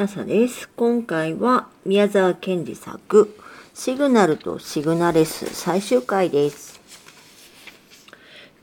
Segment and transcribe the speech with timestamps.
[0.00, 0.66] NASA です。
[0.76, 3.36] 今回は宮沢賢治作
[3.74, 6.80] シグナルとシグナレス最終回です。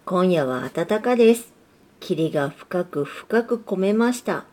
[0.04, 1.54] 今夜は暖かです。
[2.00, 4.46] 霧が深く深く込めました。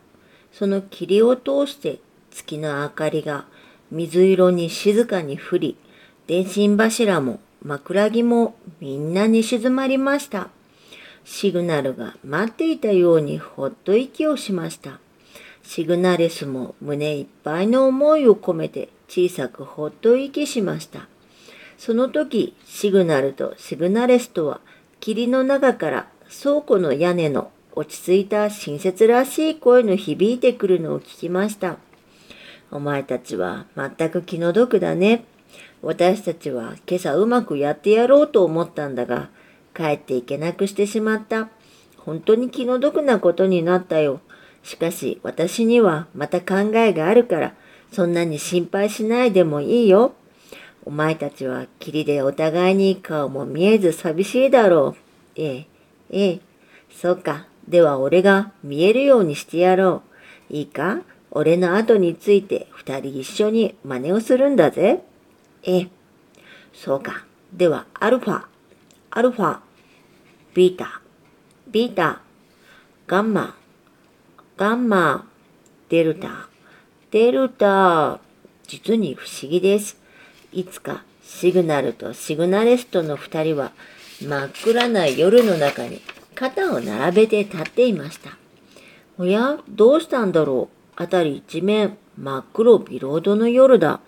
[0.51, 3.45] その霧を通して月の明かりが
[3.89, 5.77] 水色に静かに降り、
[6.27, 10.49] 電信柱も枕木もみんなに静まりました。
[11.23, 14.99] シグナルが待っていたようにほっと息をしました。
[15.67, 21.07] シグナレスも胸いっぱいの思いを込めて小さくほっと息しました。
[21.77, 24.61] その時、シグナルとシグナレスとは
[25.01, 26.07] 霧の中から
[26.41, 31.77] 倉庫の屋根の落ち着いた親切らしい声の響いてくるのを聞きました。
[32.71, 35.25] お前たちは全く気の毒だね。
[35.81, 39.29] 私たちは今朝うまくやってやろうと思ったんだが、
[39.75, 41.49] 帰っていけなくしてしまった。
[41.97, 44.21] 本当に気の毒なことになったよ。
[44.65, 47.53] しかし私にはまた考えがあるから、
[47.91, 50.15] そんなに心配しないでもいいよ。
[50.83, 55.39] お前たちは霧でお互いに顔も見えず寂しいだろう。
[55.39, 55.67] ええ、
[56.09, 56.39] ええ、
[56.91, 57.45] そうか。
[57.67, 60.01] では俺が見えるようにしてやろ
[60.49, 60.53] う。
[60.53, 61.01] いいか？
[61.29, 65.03] 俺の後について二人一緒に真似をするんだぜ。
[65.63, 65.89] ええ、
[66.73, 67.25] そうか。
[67.53, 68.45] ではアルファ、
[69.11, 69.59] アルファ、
[70.55, 71.01] ビータ、
[71.67, 72.21] ビータ、
[73.07, 73.55] ガンマ、
[74.57, 75.27] ガンマ、
[75.89, 76.47] デルタ、
[77.11, 78.21] デルタ。
[78.65, 79.97] 実に不思議です。
[80.53, 83.73] いつかシグナルとシグナレストの二人は
[84.21, 86.01] 真っ暗な夜の中に
[86.35, 88.37] 肩を並べて立っていました。
[89.17, 91.03] おや、どうしたんだろう。
[91.03, 93.99] あたり一面真っ黒ビロードの夜だ。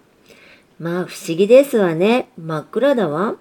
[0.79, 2.29] まあ不思議ですわね。
[2.37, 3.35] 真っ暗だわ。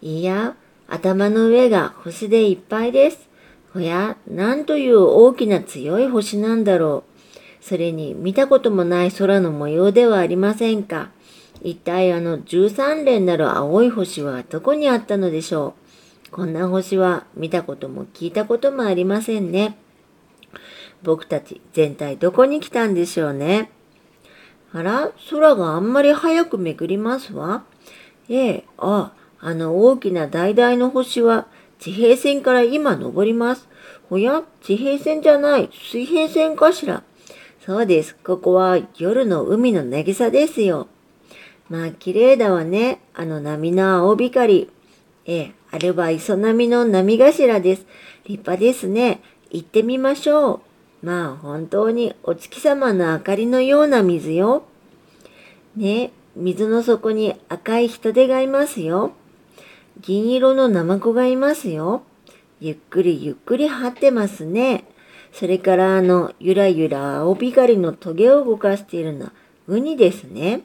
[0.00, 0.56] いや、
[0.88, 3.29] 頭の上が星でいっぱいです。
[3.74, 7.64] おや、なんという大きな強い星なんだろう。
[7.64, 11.10] それに見たこともない空の模様ではありませんか。
[11.62, 15.74] 一体あの13連なる青い星はどこにあったのでしょ
[16.28, 16.30] う。
[16.30, 19.76] こんな星は見たことも聞いたこともありませんね。
[21.02, 23.70] 僕たち全体どこに来たんでしょうね。
[24.72, 27.64] あら、空があんまり早く巡りますわ。
[28.28, 31.46] ええ、あ、あの大きな橙の星は
[31.80, 33.66] 地平線から今登ります。
[34.10, 34.42] おや？
[34.62, 35.70] 地平線じゃない。
[35.72, 37.02] 水平線かしら？
[37.64, 38.14] そうです。
[38.16, 40.88] ここは夜の海の渚ですよ。
[41.68, 43.00] まあ、綺麗だわね。
[43.14, 44.70] あの波の青光。
[45.24, 47.86] ええ、あれは磯波の波頭です。
[48.24, 49.22] 立派ですね。
[49.50, 50.60] 行ってみましょ
[51.02, 51.06] う。
[51.06, 54.64] まあ、本当にお月様の明かりのような水よ。
[55.76, 59.12] ね、水の底に赤い人手がいますよ。
[60.00, 62.02] 銀色のナマコがいますよ。
[62.58, 64.84] ゆっくりゆっくり張ってますね。
[65.32, 69.32] それからあの、ゆらゆら青光のトゲを動かしているのは
[69.66, 70.62] ウニですね。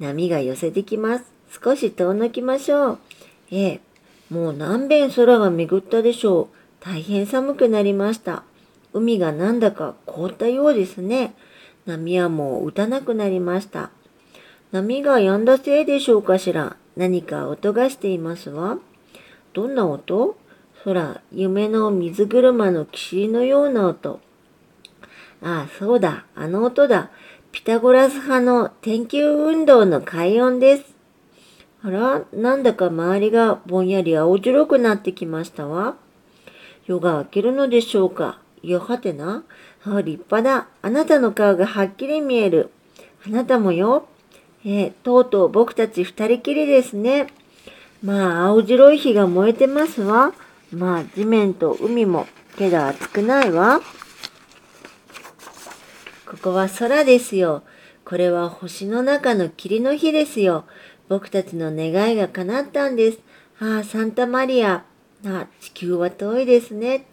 [0.00, 1.24] 波が寄せてきます。
[1.62, 2.98] 少し遠のきましょう。
[3.50, 3.80] ええ、
[4.28, 6.56] もう何遍空が巡ったでしょう。
[6.80, 8.42] 大変寒くなりました。
[8.92, 11.34] 海がなんだか凍ったようですね。
[11.86, 13.90] 波はもう打たなくなりました。
[14.72, 16.76] 波が止んだせいでしょうかしら。
[16.98, 18.78] 何か音がしていますわ。
[19.52, 20.36] どんな音？
[20.82, 24.18] 空、夢の水車の騎のような音。
[25.40, 27.10] ああ、そうだ、あの音だ。
[27.52, 30.96] ピタゴラス派の天球運動の快音です。
[31.84, 35.94] あら、なんだか周りがぼんやり青白くなってきましたわ。
[36.86, 39.44] 夜が明けるのでしょうかいやはてな。
[39.84, 40.66] あ、立派だ。
[40.82, 42.72] あなたの顔がはっきり見える。
[43.24, 44.08] あなたもよ。
[44.64, 47.28] えー、とうとう僕たち二人きりですね。
[48.02, 50.32] まあ、青白い火が燃えてますわ。
[50.72, 52.26] まあ、地面と海も、
[52.56, 53.80] けど暑くないわ。
[56.26, 57.62] ここは空ですよ。
[58.04, 60.64] これは星の中の霧の日ですよ。
[61.08, 63.18] 僕たちの願いが叶ったんです。
[63.60, 64.84] ああ、サンタマリア。
[65.24, 67.06] あ地球は遠いですね。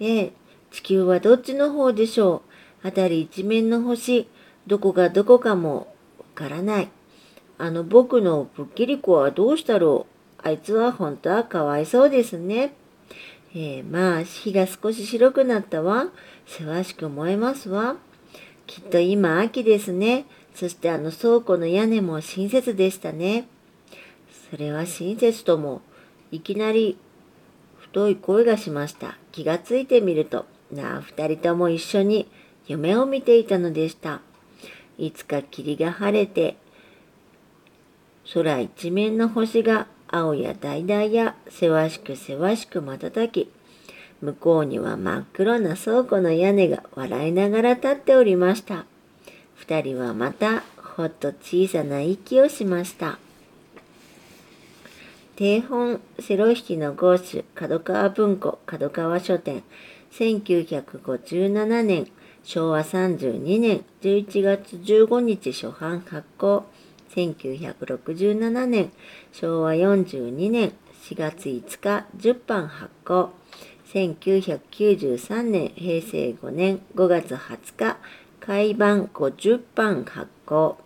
[0.00, 0.32] ええ、
[0.70, 2.42] 地球はどっちの方でしょ
[2.84, 2.88] う。
[2.88, 4.28] あたり一面の星。
[4.66, 5.94] どこがどこかも
[6.36, 6.88] からない。
[7.58, 10.16] あの僕のぶっきり子はどうしたろう
[10.46, 12.74] あいつは本当はかわいそうですね。
[13.54, 16.08] えー、まあ、火が少し白くなったわ。
[16.46, 17.96] せわしく燃えますわ。
[18.66, 20.26] きっと今秋ですね。
[20.54, 23.48] そしてあの倉庫の屋根も親切でしたね。
[24.50, 25.80] それは親切とも、
[26.30, 26.98] いきなり
[27.78, 29.16] 太い声がしました。
[29.32, 32.30] 気がついてみると、なあ、二人とも一緒に
[32.66, 34.20] 夢を見ていたのでした。
[34.98, 36.56] いつか霧が晴れて、
[38.32, 43.50] 空一面の星が青や橙やせわしくせわしく瞬き、
[44.20, 48.86] 向こうには真っ黒な倉庫の屋根が笑いながら立っておりました。
[49.54, 50.62] 二人はまた
[50.96, 53.18] ほっと小さな息をしました。
[55.36, 59.62] 定本セロ引きのゴーシュ角川文庫角川書店
[60.12, 62.06] 1957年
[62.46, 66.64] 昭和32年11月15日初版発行。
[67.12, 68.92] 1967年
[69.32, 70.72] 昭和42年
[71.02, 73.30] 4月5日10版発行。
[73.92, 77.96] 1993年平成5年5月20日
[78.38, 80.76] 改版50版発行。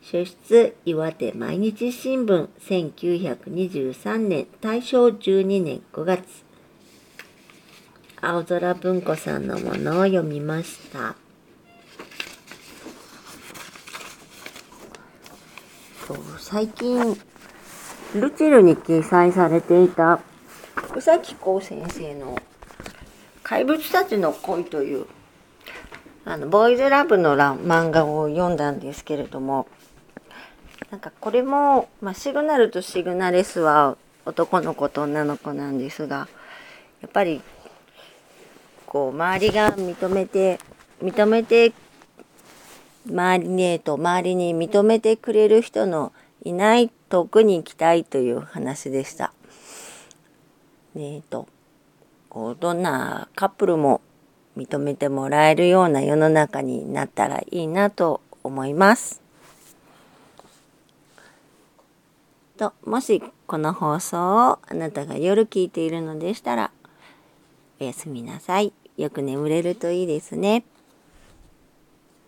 [0.00, 2.48] 書出岩手毎日新聞。
[2.66, 6.43] 1923年大正12年5月
[8.26, 11.14] 青空文庫さんのものを読みました。
[16.38, 17.16] 最近
[18.14, 20.20] ルチルに掲載されていた
[20.94, 22.38] 宇崎公先生の
[23.42, 25.06] 「怪物たちの恋」という
[26.24, 29.66] あのボーイズラブの漫画を読んだんですけれども
[30.90, 36.28] なんかこれも、まあ、シグナルとシグナレスは男の子と女の子なんですが
[37.02, 37.42] やっぱり
[38.94, 40.60] こう周りが認めて
[41.02, 41.72] 認めて
[43.04, 46.12] 周りねと周りに認めてくれる人の
[46.44, 49.32] いない遠くに行きたいという話でした。
[50.94, 51.48] え、と
[52.28, 54.00] こうどんなカップルも
[54.56, 59.20] 認めてもらえるような世の中になったらいいなと思います。
[62.56, 66.70] ともしこの放送をあなたが夜聞いているのでしたら
[67.80, 68.72] おやすみなさい。
[68.96, 70.64] よく眠れるといいですね。